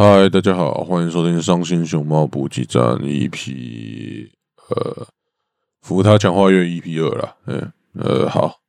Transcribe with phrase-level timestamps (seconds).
[0.00, 4.28] 嗨，大家好，欢迎收听《伤心熊猫补给站》EP，
[4.68, 5.08] 呃，
[5.80, 7.34] 扶他强化月 EP 二啦。
[7.46, 8.60] 嗯，呃，好，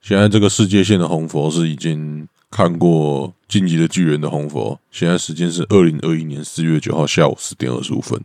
[0.00, 8.22] 现在这个世界线的红佛是已经看过《晋级的巨人》的红佛，现在时间是二零二一年四月九号下午四点二十五分。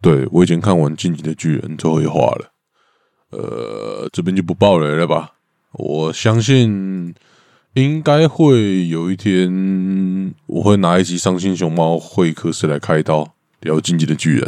[0.00, 2.50] 对我已经看完《晋级的巨人》最后一话了，
[3.28, 5.34] 呃，这边就不爆雷了吧，
[5.72, 7.14] 我相信。
[7.78, 14.44] 应该会有一天，我会拿一集《伤心熊猫会客室》来开刀聊《进击的巨人》，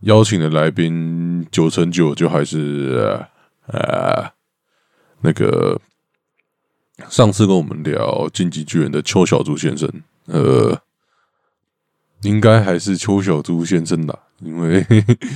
[0.00, 3.26] 邀请的来宾九成九就还是
[3.66, 4.32] 呃
[5.20, 5.78] 那个
[7.10, 9.86] 上次跟我们聊《进击巨人》的邱小猪先生，
[10.24, 10.80] 呃，
[12.22, 14.82] 应该还是邱小猪先生的，因为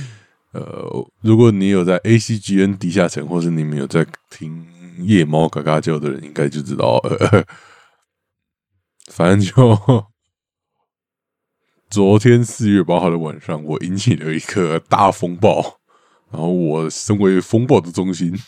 [0.53, 4.78] 呃，如果你有在 A C G N 地下城，或是你们有在听。
[5.01, 7.01] 夜猫嘎嘎叫的人应该就知道，
[9.11, 10.07] 反正就
[11.89, 15.79] 昨天四月八号的晚上，我引起了一个大风暴。
[16.31, 18.39] 然后我身为风暴的中心，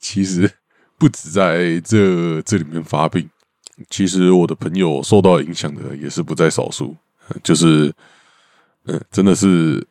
[0.00, 0.50] 其实
[0.98, 3.30] 不止在这这里面发病，
[3.88, 6.96] 其实我的朋友受到影响的也是不在少数。
[7.44, 7.94] 就是
[8.86, 9.86] 嗯，真的是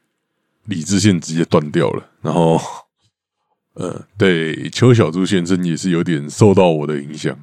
[0.66, 2.59] 理智线直接断掉了，然后。
[3.73, 7.35] 呃，对，邱小猪先生也是有点受到我的影响。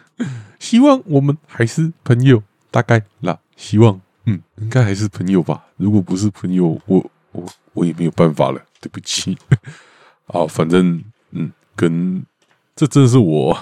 [0.58, 3.38] 希望我们还是朋友，大概啦。
[3.54, 5.66] 希望，嗯，应该还是朋友吧。
[5.76, 9.36] 如果不是朋友，我我我也没有办法了，对不起。
[10.28, 12.24] 啊，反正，嗯，跟
[12.74, 13.56] 这真的是我，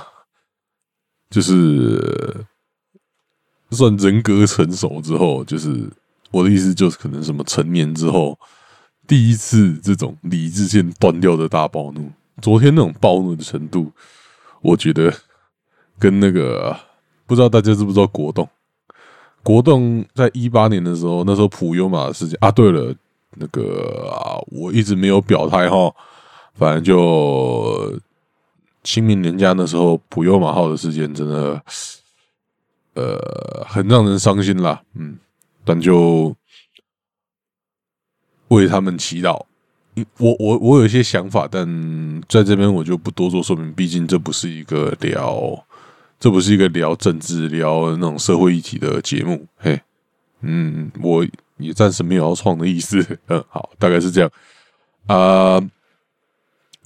[1.30, 2.46] 就是
[3.70, 5.90] 算人格成熟之后，就是
[6.30, 8.38] 我的意思，就是可能什么成年之后。
[9.06, 12.10] 第一次这种理智线断掉的大暴怒，
[12.42, 13.92] 昨天那种暴怒的程度，
[14.60, 15.12] 我觉得
[15.98, 16.76] 跟那个
[17.24, 18.48] 不知道大家知不知道国栋，
[19.42, 22.94] 国栋在一八年的时候，那时候普优马的事件啊，对了，
[23.36, 25.94] 那个啊，我一直没有表态哈，
[26.54, 27.98] 反正就
[28.82, 31.62] 清明年假那时候普优马号的事件，真的
[32.94, 35.18] 呃很让人伤心啦，嗯，
[35.64, 36.34] 但就。
[38.48, 39.42] 为他们祈祷，
[40.18, 41.66] 我我我有一些想法，但
[42.28, 45.64] 在这边我就不多做说明，毕竟这不是一个聊，
[46.20, 49.44] 这不是一个聊政治、聊那种社会议题的节目。
[49.56, 49.80] 嘿，
[50.42, 51.26] 嗯，我
[51.56, 53.04] 也暂时没有要创的意思。
[53.26, 54.30] 嗯，好，大概是这样。
[55.06, 55.60] 啊，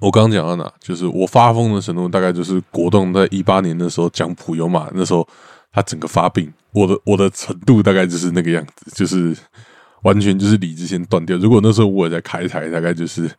[0.00, 0.72] 我刚讲到哪？
[0.81, 5.28] 就是我发疯的程度，大概就是国栋在一八年的时候讲普悠玛，那时候
[5.72, 9.37] 他整个发病，我的我的程度大概就是那个样子，就是。
[10.03, 11.37] 完全就是理智先断掉。
[11.37, 13.31] 如果那时候我也在开台，大概就是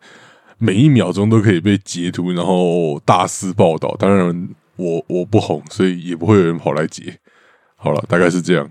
[0.57, 3.95] 每一秒钟都可以被截图，然后大肆报道。
[3.97, 7.17] 当然，我我不红，所以也不会有人跑来截。
[7.75, 8.69] 好了，大概是这样。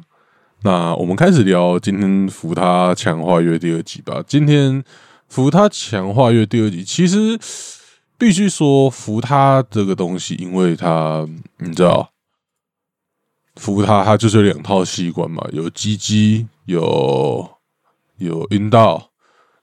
[0.63, 4.23] 那我们开始聊今天扶他强化月第二集吧。
[4.27, 4.85] 今天
[5.29, 7.39] 扶他强化月第二集，其实
[8.17, 11.27] 必须说扶他这个东西，因为他
[11.59, 12.13] 你知道，
[13.57, 17.51] 扶他他就是两套器官嘛，有鸡鸡有。
[18.21, 19.11] 有阴道，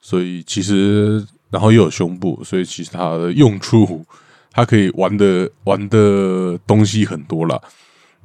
[0.01, 4.05] 所以其实然后又有胸部，所以其实它的用处，
[4.51, 7.61] 它可以玩的玩的东西很多了。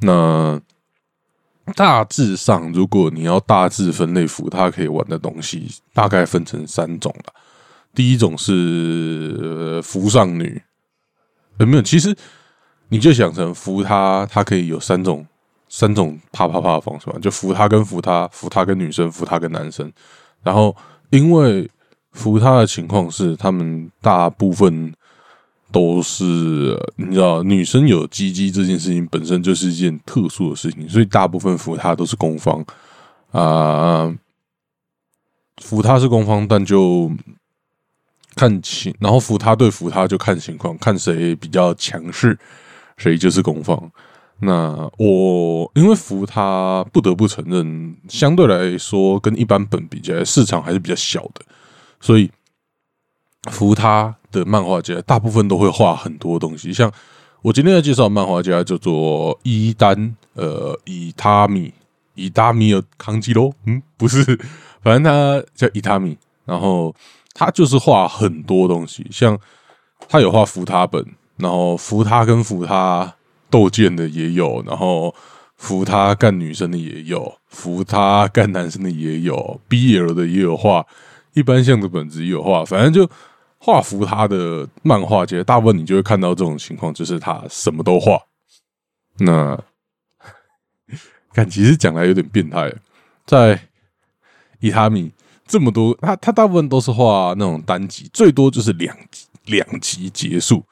[0.01, 0.61] 那
[1.77, 7.33] 大致上，如果你要大致分类服，它可以玩的东西大概分成三种了。
[7.95, 10.61] 第一种是扶上女，
[11.59, 11.83] 有没有？
[11.83, 12.17] 其实
[12.89, 15.27] 你就想成扶他，它可以有三种
[15.69, 19.93] 三种啪啪啪的方式嘛，就扶他跟扶他，扶他跟女生，扶他跟男生。
[20.43, 20.77] 然后，
[21.11, 21.71] 因为
[22.13, 24.93] 扶他的情况是，他们大部分
[25.71, 26.25] 都是
[26.97, 32.65] 你知道，女生有鸡鸡这件事情本身就是一件特殊的事情，所以大部分扶他都是攻方
[33.31, 34.15] 啊。
[35.59, 37.11] 扶他是攻方，但就
[38.35, 42.37] 看情，然后扶他对扶他就看情况，看谁比较强势，
[42.97, 43.93] 谁就是攻方。
[44.45, 51.43] 那我因为扶他不得不承认，相对来说跟一般本比起来，市场还是比较小的，
[52.01, 52.29] 所以
[53.53, 56.73] 扶他的漫画家大部分都会画很多东西。
[56.73, 56.93] 像
[57.43, 61.73] 我今天要介绍漫画家叫做伊丹，呃，伊塔米，
[62.17, 64.25] 伊达米尔康基罗，嗯，不是，
[64.83, 66.93] 反正他叫伊塔米，然后
[67.33, 69.39] 他就是画很多东西，像
[70.09, 71.07] 他有画扶他本，
[71.37, 73.15] 然后扶他跟扶他。
[73.53, 75.15] 斗剑的也有，然后
[75.57, 80.87] 扶他干女生的也有，扶他干男生的也有，BL 的也有画，
[81.35, 83.09] 一般像的本子也有画，反正就
[83.59, 88.19] 画扶他的漫画界，大部分你就会看到这种情况，就是他什么都画。
[89.19, 89.63] 那
[91.35, 92.73] 看其实讲来有点变态，
[93.27, 93.69] 在
[94.61, 95.13] 伊塔米
[95.47, 98.97] 这么多，他他大部分都是画那种单集，最多就是两
[99.45, 100.65] 两集结束。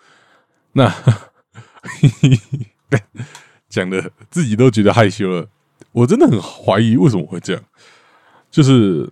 [0.72, 0.88] 那
[1.82, 2.66] 嘿嘿嘿
[3.68, 5.46] 讲的自己都觉得害羞了，
[5.92, 7.62] 我真的很怀疑为什么会这样。
[8.50, 9.08] 就是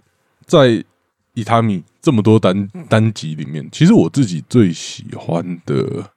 [0.46, 0.84] 在
[1.34, 6.10] 伊塔米这么多单单集里面，其实我自己最喜欢的。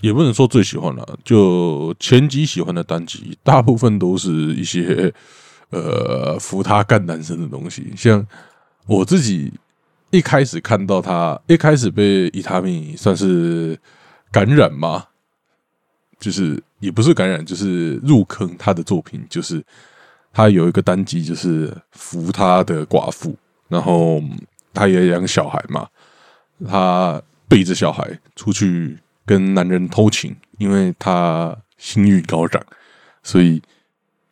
[0.00, 5.10] 也不能说最喜欢了，就前几喜欢的单集，大部分都是一些
[5.70, 7.90] 呃扶他干男生的东西。
[7.96, 8.26] 像
[8.86, 9.50] 我自己
[10.10, 13.78] 一开始看到他，一开始被伊塔米算是
[14.30, 15.06] 感染嘛，
[16.18, 19.64] 就是也不是感染，就是入坑他的作品，就是
[20.32, 23.36] 他有一个单集，就是扶他的寡妇，
[23.68, 24.22] 然后
[24.72, 25.88] 他也养小孩嘛，
[26.66, 28.98] 他背着小孩出去。
[29.26, 32.62] 跟男人偷情，因为他性欲高涨，
[33.22, 33.62] 所以，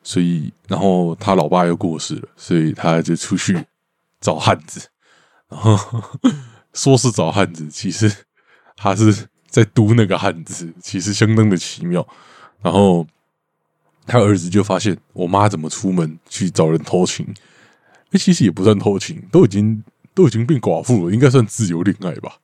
[0.02, 3.64] 所以，然后他老爸又过世了，所以他就出去
[4.20, 4.86] 找汉子，
[5.48, 6.02] 然后
[6.74, 8.14] 说是找汉子，其实
[8.76, 12.04] 他是在读那个汉字，其实相当的奇妙。
[12.60, 13.06] 然后
[14.06, 17.32] 他儿子就发现，我妈怎么出门去找人偷情？
[18.10, 22.38] 哎，其实也不算偷情，都已经都已经变寡妇了，应该算自由恋爱吧，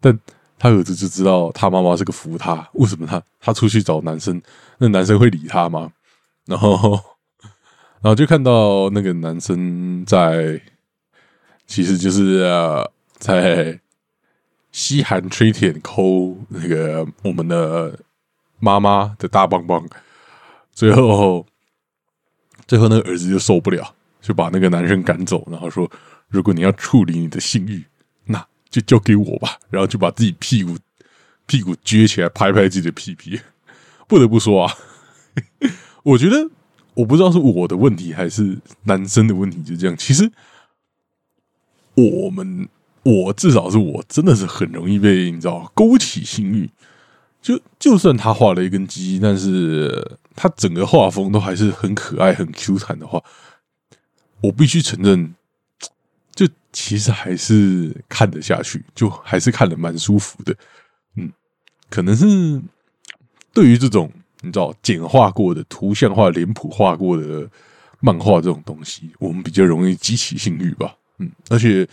[0.00, 0.18] 但。
[0.58, 4.40] 他儿子就知道他妈妈是个扶他，为什么他他出去找男生，
[4.78, 5.90] 那男生会理他吗？
[6.46, 6.92] 然后，
[8.00, 10.62] 然后就看到那个男生在，
[11.66, 12.48] 其实就是
[13.18, 13.76] 在
[14.72, 17.96] 西寒吹舔抠那个我们的
[18.58, 19.86] 妈妈的大棒棒，
[20.72, 21.46] 最后，
[22.66, 25.88] 最后那个儿子就受不了，就把那个男生赶走，然后说：
[26.28, 27.84] 如果你要处理你的性欲，
[28.24, 28.44] 那。
[28.72, 30.78] 就交给我吧，然后就把自己屁股
[31.44, 33.38] 屁股撅起来，拍拍自己的屁屁。
[34.08, 34.74] 不得不说啊，
[36.02, 36.48] 我觉得
[36.94, 39.94] 我不知道是我的问题还是男生的问题，就这样。
[39.94, 40.32] 其实
[41.96, 42.66] 我们
[43.02, 46.70] 我至少是我真的是很容易被你知道勾起性欲。
[47.40, 53.22] 就就算他画了一根鸡，但是他整个画风都还是很可爱、很 Q 弹的话，
[54.40, 55.34] 我必须承认。
[56.34, 60.56] 就其实还是看得下去，就还是看得蛮舒服的。
[61.16, 61.30] 嗯，
[61.90, 62.24] 可能是
[63.52, 64.10] 对于这种
[64.40, 67.46] 你知道简化过的、图像化、脸谱化过的
[68.00, 70.96] 漫画这种东西，我们比较容易激起性欲吧。
[71.18, 71.86] 嗯，而且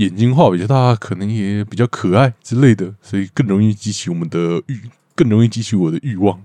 [0.00, 4.80] 眼睛画比较大，可能也比较可爱之类的，所以更容易激起我们的欲，
[5.14, 6.42] 更容易激起我的欲望，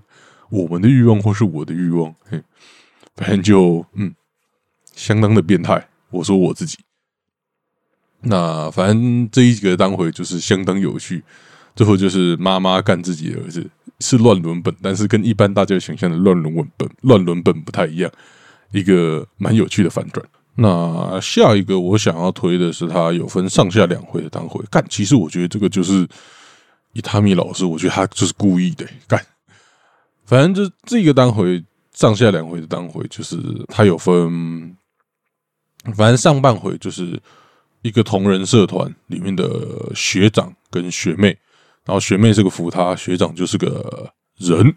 [0.50, 2.14] 我们的欲望或是我的欲望。
[2.28, 2.42] 嘿，
[3.14, 4.14] 反正就嗯，
[4.94, 5.88] 相当的变态。
[6.10, 6.76] 我说我自己。
[8.20, 11.24] 那反正这一个当回就是相当有趣，
[11.74, 13.70] 最后就是妈妈干自己的儿子
[14.00, 18.12] 是乱伦本，但是跟一般大家想象的乱伦文本乱伦本不太一样，
[18.72, 20.26] 一个蛮有趣的反转。
[20.56, 26.06] 那下一个我想要推的是他有分上下两回的当回，干其实我觉得这个就是
[26.92, 29.24] 伊塔米老师，我觉得他就是故意的干。
[30.24, 31.62] 反正这这个当回
[31.92, 33.36] 上下两回的当回就是
[33.68, 34.76] 他有分，
[35.94, 37.20] 反正上半回就是。
[37.82, 39.46] 一个同人社团里面的
[39.94, 41.28] 学长跟学妹，
[41.84, 44.74] 然后学妹是个扶他，学长就是个人，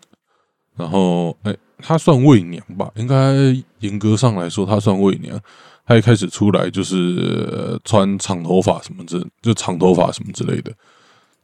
[0.75, 2.91] 然后哎，他算伪娘吧？
[2.97, 3.33] 应该
[3.79, 5.41] 严格上来说，他算伪娘。
[5.89, 10.71] 他一开始出来就是穿长头发什么之，就长头发什么之类的。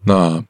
[0.04, 0.46] 那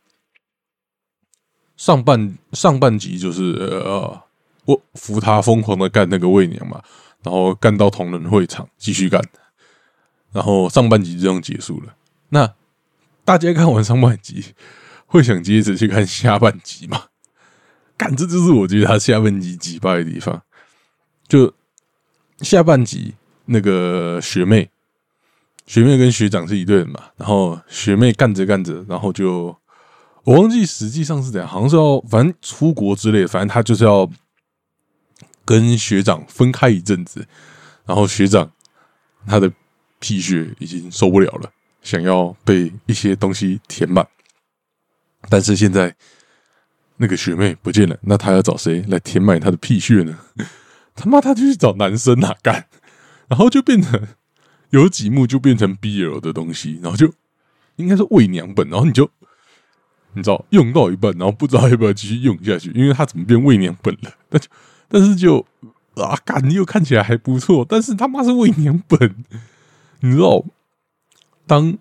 [1.77, 4.21] 上半上半集就是呃，
[4.65, 6.83] 我扶他疯狂的干那个伪娘嘛，
[7.23, 9.23] 然后干到同人会场继续干。
[10.33, 11.95] 然后上半集就这样结束了。
[12.27, 12.53] 那
[13.23, 14.43] 大家看完上半集，
[15.07, 17.05] 会想接着去看下半集吗？
[17.95, 20.41] 干，这就是我觉得他下半集击败的地方。
[21.29, 21.53] 就
[22.41, 24.69] 下半集那个学妹，
[25.65, 27.05] 学妹跟学长是一对的嘛。
[27.17, 29.55] 然后学妹干着干着，然后就
[30.23, 34.09] 我忘记实际上是怎样，好像是要反正出国之类，反正他就是要
[35.43, 37.27] 跟学长分开一阵子。
[37.85, 38.51] 然后学长
[39.27, 39.51] 他的。
[39.97, 41.49] 屁血已经受不了了，
[41.81, 44.05] 想要被一些东西填满，
[45.29, 45.95] 但是现在
[46.97, 50.19] 那个学妹不见了，那他要找谁来填满他的屁血呢？
[50.93, 52.67] 他妈，他就去找男生啊干，
[53.27, 54.07] 然后就变成
[54.69, 57.13] 有几幕就变成 BL 的东西，然后就
[57.77, 59.09] 应该是喂娘本，然后你就
[60.13, 64.13] 你知道用到一半，然后不知道要不要继续用下去，因为他怎么变喂娘本了？
[64.29, 64.47] 但就
[64.87, 65.45] 但是就
[65.95, 69.25] 啊感觉又看起来还不错，但是他妈是喂娘本。
[70.01, 70.43] 你知道，
[71.47, 71.77] 当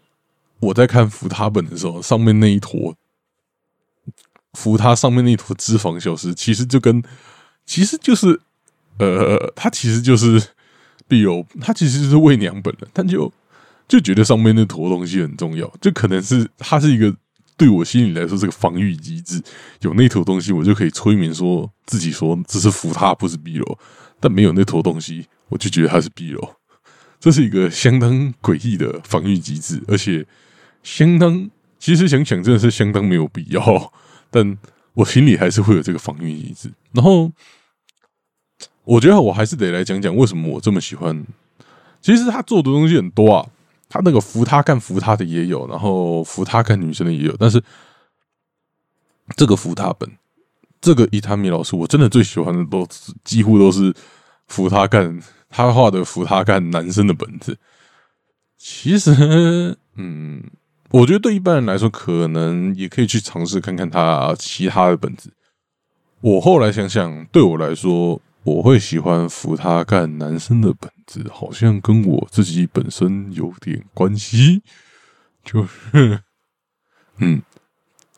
[0.61, 2.97] 我在看扶他本的时候，上面那一坨
[4.55, 7.03] 扶他上面那一坨脂肪消失，其实就跟
[7.67, 8.41] 其实就是
[8.99, 10.43] 呃，他其实就是
[11.07, 13.33] 碧柔，他其实是为娘本人，但就
[13.87, 17.15] 就觉得上面那坨东西很重要，就可能是他是一个
[17.57, 19.43] 对我心里来说是个防御机制，
[19.81, 23.79] 有那坨东西我就可以催眠说自己说这是扶他不是碧柔，
[24.19, 26.57] 但没有那坨东西我就觉得他是碧柔，
[27.21, 30.27] 这是一个相当诡异的防御机制，而且
[30.83, 33.93] 相当其实想想真的是相当没有必要，
[34.31, 34.57] 但
[34.95, 37.31] 我心里还是会有这个防御机制，然后。
[38.85, 41.25] 我觉得我还是得来讲讲为什么我这么喜欢。
[42.03, 43.47] 其实他做的东西很多啊，
[43.89, 47.35] 他那个扶他干扶他的也有，然后扶他干女生的也有。
[47.39, 47.63] 但是
[49.37, 50.11] 这个扶他本，
[50.83, 52.87] 这个伊塔米老师，我真的最喜欢的都
[53.25, 53.95] 几乎都是
[54.49, 57.57] 扶他干他画的扶他干男生的本子。
[58.59, 60.43] 其实，嗯，
[60.91, 65.33] 我觉得对一般人来说，可能也可以去尝试看看他其他的本子。
[66.21, 68.21] 我后来想想，对我来说。
[68.45, 74.63] 我会喜欢扶他干男生的本子，好像跟我自己本身有点关系，
[75.43, 76.23] 就是，
[77.17, 77.43] 嗯，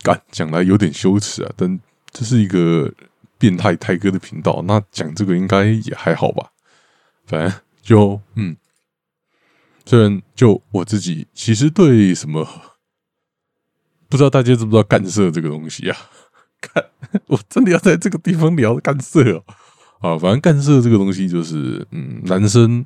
[0.02, 1.78] 干讲来有点羞耻啊，但
[2.10, 2.92] 这是一个
[3.38, 6.50] 变态泰哥的频道，那讲这个应该也还好吧，
[7.24, 8.56] 反正就嗯，
[9.84, 12.48] 虽然就我自己其实对什么，
[14.08, 15.96] 不知道大家知不知道干涉这个东西啊？
[16.60, 16.84] 看，
[17.26, 19.44] 我真的要在这个地方聊干涉哦。
[20.00, 22.84] 啊，反正干涉这个东西就是，嗯，男生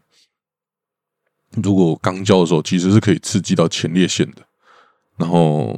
[1.57, 4.43] 如果刚交的时候，其实是可以刺激到前列腺的，
[5.17, 5.77] 然后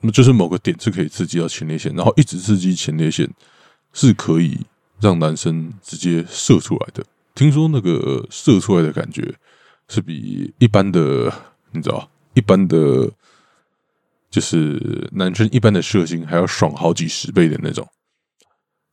[0.00, 3.28] 那就是某个点是可以刺激到前列腺，然后一直刺激前列腺
[3.92, 4.60] 是可以
[5.00, 7.04] 让男生直接射出来的。
[7.34, 9.34] 听说那个射出来的感觉
[9.88, 11.30] 是比一般的，
[11.72, 13.10] 你知道，一般的，
[14.30, 17.86] 就是男生一般的射精还要爽好几十倍的那种。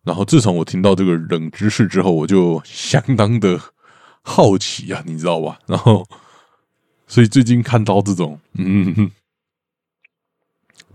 [0.04, 3.60] 然后自从我听到这个冷知识之后，我就相当的
[4.22, 5.60] 好奇啊，你知道吧？
[5.66, 6.06] 然后，
[7.08, 9.12] 所以最近看到这种嗯，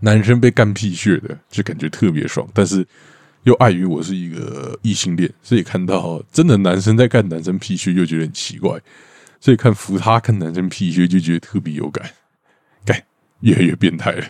[0.01, 2.47] 男生被干屁血的，就感觉特别爽。
[2.53, 2.85] 但是
[3.43, 8.79] 又碍于我是一个异性恋，所以看到真的男生在干男生屁血，又觉得很奇怪。
[9.41, 12.11] 所以看扶他看男生屁血，就觉得特别有感，
[12.85, 13.03] 感
[13.39, 14.25] 越来越变态了。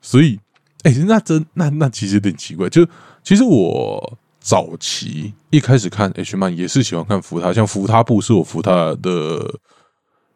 [0.00, 0.40] 所以。
[0.82, 2.66] 哎，那真那那其实有点奇怪。
[2.70, 2.88] 就
[3.22, 9.60] 其实我早期一开始看 H 漫也是喜欢看扶他，像扶他部是我扶他的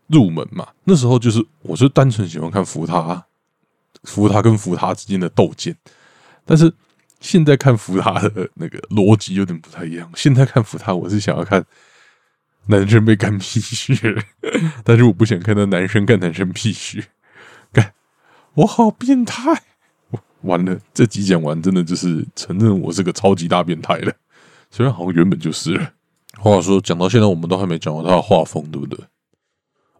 [0.08, 0.68] 入门嘛。
[0.84, 3.24] 那时候就是我是单纯喜欢看扶他，
[4.04, 5.76] 扶他跟扶他之间的斗剑。
[6.44, 6.72] 但是
[7.20, 10.10] 现在看扶他的那个逻辑有点不太一样。
[10.14, 11.64] 现在看扶他，我是想要看
[12.66, 13.96] 男生被干屁血，
[14.84, 17.06] 但是我不想看到男生干男生屁血，
[17.72, 17.94] 干
[18.54, 19.62] 我好变态。
[20.44, 24.12] 完了，这集讲完，真的就是承认我是个超级大变态了。
[24.70, 25.92] 虽然好像原本就是了。
[26.38, 28.98] 话说讲到现在，我们都还没讲到他的画风，对不对？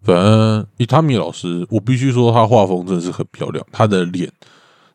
[0.02, 3.64] 反正伊塔米老师，我必须说他画风真的是很漂亮。
[3.72, 4.30] 他的脸，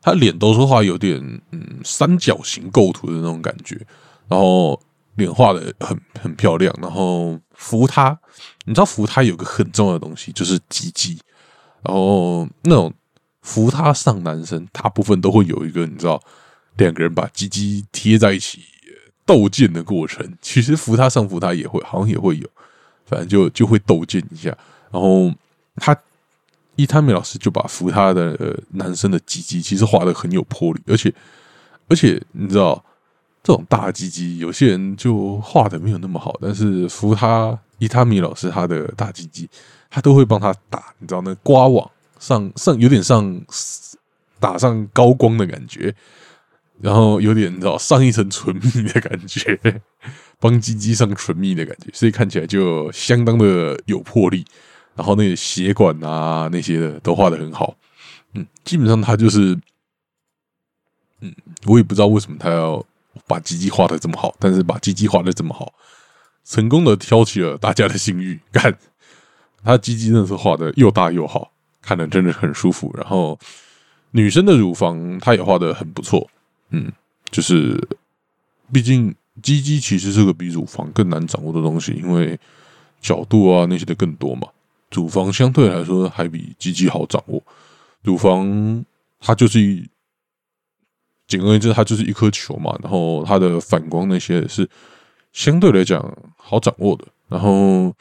[0.01, 1.19] 他脸都是画有点
[1.51, 3.75] 嗯三角形构图的那种感觉，
[4.27, 4.79] 然后
[5.15, 6.73] 脸画的很很漂亮。
[6.81, 8.19] 然后扶他，
[8.65, 11.17] 你知道扶他有个很重要的东西就是鸡鸡，
[11.81, 12.93] 然后那种。
[13.41, 16.21] 扶他上男生，大部分都会有一个你知道，
[16.77, 18.61] 两个人把鸡鸡贴在一起
[19.25, 20.37] 斗剑的过程。
[20.41, 22.47] 其实扶他上扶他也会，好像也会有，
[23.05, 24.49] 反正就就会斗剑一下。
[24.91, 25.31] 然后
[25.77, 25.97] 他
[26.75, 31.13] 伊塔米老师就把扶他的男生的鸡鸡其实画的很有魄力，而且
[31.87, 32.83] 而且你知道，
[33.41, 39.49] 这种大鸡鸡有些人就画的没有那么好，但是扶他伊塔米老师他的大鸡鸡，
[39.89, 41.89] 他都会帮他打，你知道那刮网。
[42.19, 43.41] 上上有点上
[44.39, 45.95] 打上高光的感觉，
[46.81, 49.81] 然后有点你知道上一层唇蜜的感觉，
[50.39, 54.45] 帮鸡鸡上唇蜜的感觉，所以看起来就相当的有魄力。
[54.95, 57.73] 然后那个血管啊那些的都画的很好，
[58.33, 59.57] 嗯，基本上他就是，
[61.21, 61.33] 嗯，
[61.67, 62.85] 我也不知道为什么他要
[63.25, 65.73] 把鸡鸡画的这么好，但是把鸡鸡画的这么好，
[66.43, 68.41] 成功的挑起了大家的性欲。
[68.51, 68.77] 看
[69.63, 71.53] 他鸡鸡那时候画的又大又好。
[71.89, 73.35] 看的真的很舒服，然后
[74.11, 76.29] 女生的乳房她也画的很不错，
[76.69, 76.91] 嗯，
[77.31, 77.75] 就是
[78.71, 82.39] 毕竟鸡鸡其实是个比乳房更难掌握的东西，因为
[83.01, 84.47] 角度啊那些的更多嘛，
[84.91, 87.41] 乳房相对来说还比鸡鸡好掌握。
[88.03, 88.85] 乳房
[89.19, 89.89] 它就是一，
[91.27, 94.69] 简而言之，它就是一颗球嘛，然后它的反光那些是
[95.33, 95.99] 相对来讲
[96.37, 97.91] 好掌握的，然后。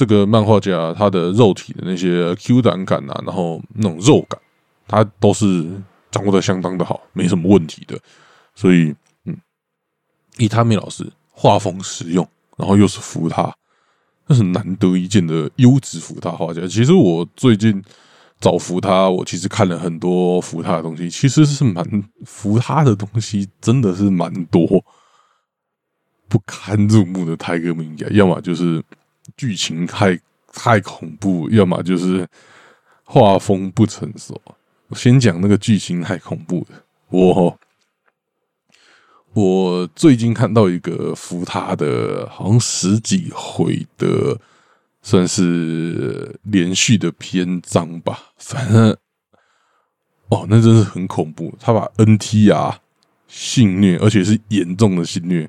[0.00, 4.40] 这个漫画家他的肉体的那些 Q 弹感啊，然后那种肉感，
[4.88, 5.68] 他都是
[6.10, 8.00] 掌握的相当的好，没什么问题的。
[8.54, 8.94] 所以，
[9.26, 9.36] 嗯，
[10.38, 12.26] 伊他米老师画风实用，
[12.56, 13.54] 然后又是服他，
[14.26, 16.66] 那是难得一见的优质服他画家。
[16.66, 17.84] 其实我最近
[18.40, 21.84] 找服他，我其实看了很多服他的东西，其实是蛮
[22.24, 24.82] 服他的东西，真的是蛮多
[26.26, 28.82] 不堪入目的泰戈名家，要么就是
[29.36, 30.18] 剧情太
[30.52, 32.26] 太恐怖，要么就是
[33.04, 34.40] 画风不成熟。
[34.88, 37.58] 我先讲那个剧情太恐怖的，我。
[39.32, 44.36] 我最近看到一个扶他的，好像十几回的，
[45.02, 48.32] 算是连续的篇章吧。
[48.36, 48.90] 反正，
[50.30, 51.54] 哦，那真是很恐怖。
[51.60, 52.80] 他把 N T R
[53.28, 55.48] 性虐，而且是严重的性虐，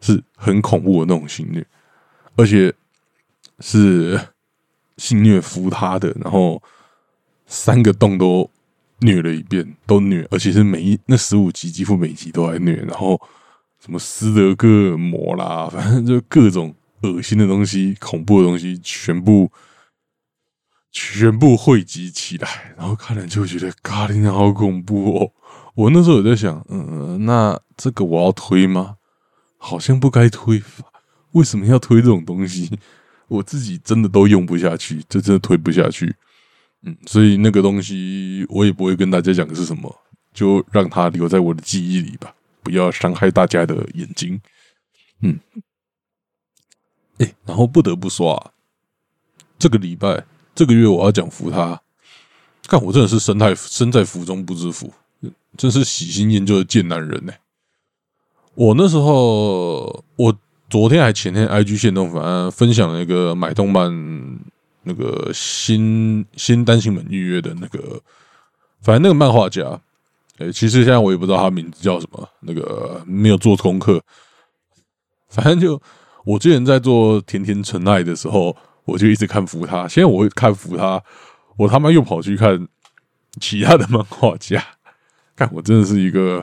[0.00, 1.62] 是很恐怖的那种性虐，
[2.34, 2.72] 而且
[3.60, 4.20] 是
[4.96, 6.62] 性虐扶他的，然后
[7.46, 8.50] 三个洞都。
[9.00, 13.16] 虐了一遍，都虐，而且是每一那十五集几乎每集都在虐，然后
[13.78, 19.52] 什么斯德哥尔摩啦，反正就各种恶心的东西、恐怖的东西，全部
[20.90, 25.30] 全部汇集起来，然后看了就觉得嘎林好恐怖哦！
[25.76, 28.96] 我那时候有在想，嗯，那这个我要推吗？
[29.58, 30.60] 好像不该推，
[31.34, 32.76] 为什么要推这种东西？
[33.28, 36.14] 我自己真的都用不下去，这真的推不下去。
[36.82, 39.94] 嗯，所以那个东西我也不会跟大家讲是什么，
[40.32, 44.40] 就让它留在我的记忆里吧，不要伤害大家的眼睛。
[45.20, 45.40] 嗯，
[47.18, 48.52] 哎，然后不得不说啊，
[49.58, 51.82] 这个礼拜、这个月我要讲福他，
[52.68, 54.92] 看我真的是身在身在福中不知福，
[55.56, 57.32] 真是喜新厌旧的贱男人呢。
[58.54, 60.38] 我那时候，我
[60.68, 64.38] 昨天还前天 IG 线动反正分享了一个买动漫。
[64.84, 68.00] 那个新新单行本预约的那个，
[68.80, 69.78] 反正那个漫画家，
[70.38, 74.00] 哎，其实现在我也不知道他名字叫什么，那个没有做功课。
[75.28, 75.78] 反正就
[76.24, 78.56] 我之前在做甜甜纯爱的时候，
[78.86, 79.86] 我就一直看服他。
[79.86, 81.02] 现在我看服他，
[81.58, 82.66] 我他妈又跑去看
[83.38, 84.64] 其他的漫画家。
[85.36, 86.42] 看我真的是一个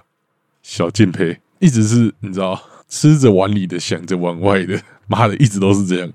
[0.61, 6.11] 小贱胚，一直是你知道，吃着碗里的想着碗外的， 妈的，一直都是这样，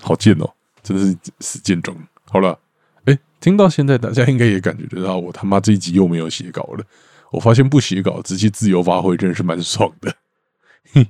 [0.00, 0.50] 好贱哦。
[0.82, 1.94] 真的是死贱种。
[2.24, 2.58] 好了，
[3.04, 6.84] 哎，听到现在，大家应该也感觉得到，我他妈这一集又没有写稿了。
[7.30, 10.14] 我发现不写稿，直接自由发挥，真是蛮爽的。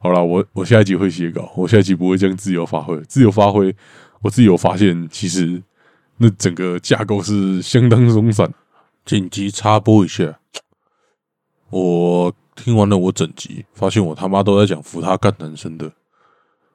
[0.00, 2.98] 好了，我我下一集会写稿，我下一集不会这样自由发挥。
[3.02, 3.74] 自由发挥，
[4.22, 5.62] 我自己有发现，其实
[6.16, 8.50] 那整个架构是相当松散。
[9.04, 10.38] 紧急插播一下，
[11.70, 15.90] 我听完了我整集，发现我他妈都在讲扶他干男生的。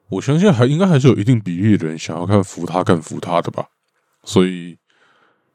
[0.09, 3.65] 我相信还应该还是有一定比例的人想要看扶他干扶他的吧，
[4.23, 4.77] 所以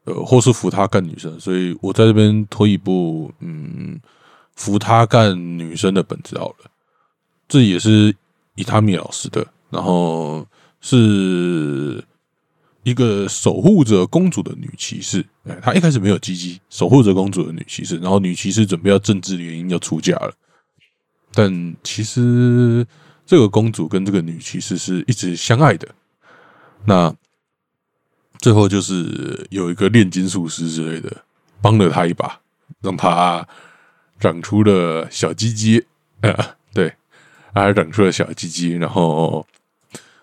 [0.05, 4.01] 呃，或是扶他干女生，所以我在这边推一部嗯，
[4.57, 6.71] 扶他干女生的本子好了，
[7.47, 8.14] 这也是
[8.57, 10.45] 伊他米老师的，然后
[10.81, 12.03] 是
[12.88, 20.33] 一个守护着公主的女骑士，哎，她一开始没有鸡鸡，守护着公主的女骑士，然后女骑士准备要政治联姻要出嫁了，
[21.33, 22.87] 但其实。
[23.31, 25.87] 这个公主跟这个女骑士是一直相爱的，
[26.87, 27.14] 那
[28.38, 31.14] 最后就是有一个炼金术师之类的
[31.61, 32.40] 帮了她一把，
[32.81, 33.46] 让她
[34.18, 35.85] 长出了小鸡鸡，
[36.22, 36.35] 呃，
[36.72, 36.94] 对，
[37.53, 39.46] 啊，长出了小鸡鸡，然后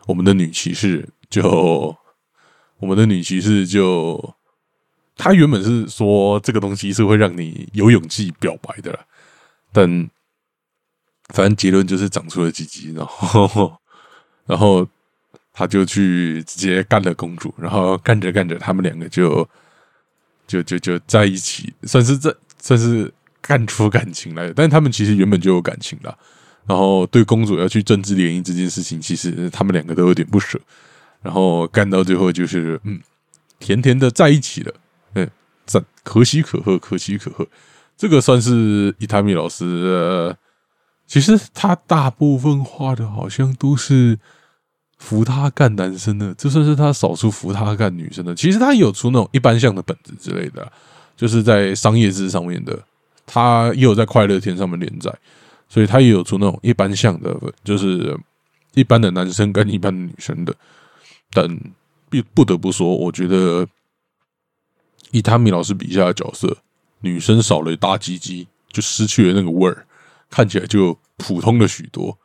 [0.08, 1.96] 我们的女骑士就，
[2.80, 4.36] 我们的女骑士就，
[5.16, 9.00] 她原本是说这个东西是会让你有勇气表白的，
[9.72, 10.10] 但。
[11.30, 13.76] 反正结论就是长出了鸡鸡，然后，
[14.46, 14.88] 然后
[15.52, 19.50] 他就去直接干了公主，然后干着干着，他们两个就
[20.46, 23.12] 就就就在一起，算是这算是
[23.42, 24.54] 干出感情来。
[24.56, 26.16] 但他们其实原本就有感情了，
[26.68, 30.62] 然后对公主要去政治联姻这件事情，其实他们两个都有点不舍，
[31.26, 33.02] 然后干到最后就是嗯，
[33.58, 34.72] 甜甜的在一起了，
[35.16, 35.28] 嗯，
[35.66, 37.48] 赞，可喜可贺，可喜可贺。
[37.98, 40.36] 这个算是伊塔米老师。
[41.08, 44.18] 其实他大部分画的好像都是
[44.98, 48.34] 扶他干男生的，这算是他少数扶他干女生的。
[48.34, 50.72] 其实他有出那种一般像的本子之类的，
[51.16, 52.80] 就是在商业志上面的，
[53.26, 55.14] 他也有在快乐天上面连载，
[55.70, 58.18] 所以他也有出那种一般像的，就是
[58.74, 60.56] 一般的男生跟一般的女生的。
[61.36, 61.46] 但
[62.10, 63.68] 不不得不说，我觉得
[65.12, 66.60] 以他米老师笔下的角色，
[67.02, 69.86] 女生少了大鸡鸡，就失去了那个味儿。
[70.30, 72.18] 看起来就普通了许多，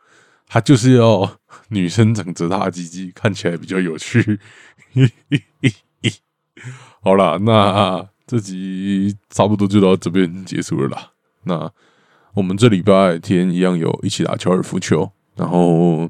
[0.47, 1.37] 他就是要
[1.69, 4.39] 女生长着大鸡鸡，看起来比较有趣。
[7.01, 11.11] 好了，那这集差不多就到这边结束了啦。
[11.43, 11.71] 那
[12.33, 16.09] 我们这礼拜天一样有一起打高尔夫球，然后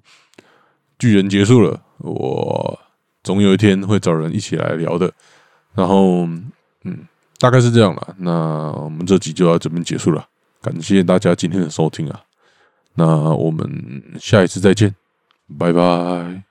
[0.97, 2.79] 巨人结束了，我
[3.23, 5.11] 总有一天会找人一起来聊的。
[5.73, 6.23] 然后，
[6.83, 7.07] 嗯，
[7.39, 8.15] 大概是这样了。
[8.17, 8.31] 那
[8.73, 10.27] 我们这集就要这边结束了，
[10.61, 12.21] 感谢大家今天的收听啊。
[12.95, 14.93] 那我们下一次再见，
[15.57, 16.50] 拜拜。